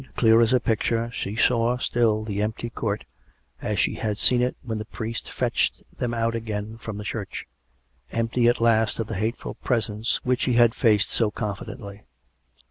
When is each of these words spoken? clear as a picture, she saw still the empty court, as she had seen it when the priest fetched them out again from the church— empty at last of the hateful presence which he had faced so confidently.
clear 0.15 0.41
as 0.41 0.51
a 0.51 0.59
picture, 0.59 1.11
she 1.13 1.35
saw 1.35 1.77
still 1.77 2.23
the 2.23 2.41
empty 2.41 2.71
court, 2.71 3.05
as 3.61 3.77
she 3.77 3.93
had 3.93 4.17
seen 4.17 4.41
it 4.41 4.57
when 4.63 4.79
the 4.79 4.85
priest 4.85 5.31
fetched 5.31 5.83
them 5.95 6.11
out 6.11 6.33
again 6.33 6.75
from 6.75 6.97
the 6.97 7.03
church— 7.03 7.45
empty 8.11 8.47
at 8.47 8.59
last 8.59 8.97
of 8.97 9.05
the 9.05 9.13
hateful 9.13 9.53
presence 9.53 10.19
which 10.25 10.45
he 10.45 10.53
had 10.53 10.73
faced 10.73 11.11
so 11.11 11.29
confidently. 11.29 12.01